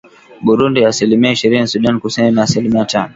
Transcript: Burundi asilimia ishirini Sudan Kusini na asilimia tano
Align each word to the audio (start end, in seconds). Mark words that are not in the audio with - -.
Burundi 0.41 0.85
asilimia 0.85 1.31
ishirini 1.31 1.67
Sudan 1.67 1.99
Kusini 1.99 2.31
na 2.31 2.43
asilimia 2.43 2.85
tano 2.85 3.09